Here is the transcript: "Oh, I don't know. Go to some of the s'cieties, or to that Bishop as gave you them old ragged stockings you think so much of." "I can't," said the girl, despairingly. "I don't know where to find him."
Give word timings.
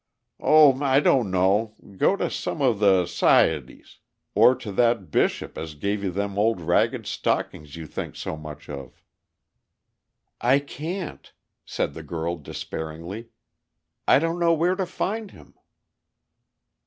"Oh, 0.39 0.81
I 0.83 0.99
don't 0.99 1.29
know. 1.29 1.75
Go 1.97 2.15
to 2.15 2.31
some 2.31 2.59
of 2.59 2.79
the 2.79 3.05
s'cieties, 3.05 3.99
or 4.33 4.55
to 4.55 4.71
that 4.71 5.11
Bishop 5.11 5.59
as 5.59 5.75
gave 5.75 6.03
you 6.03 6.09
them 6.09 6.39
old 6.39 6.59
ragged 6.59 7.05
stockings 7.05 7.75
you 7.75 7.85
think 7.85 8.15
so 8.15 8.35
much 8.35 8.67
of." 8.67 9.03
"I 10.41 10.57
can't," 10.57 11.31
said 11.65 11.93
the 11.93 12.01
girl, 12.01 12.37
despairingly. 12.37 13.29
"I 14.07 14.17
don't 14.17 14.39
know 14.39 14.53
where 14.55 14.75
to 14.75 14.87
find 14.87 15.29
him." 15.29 15.53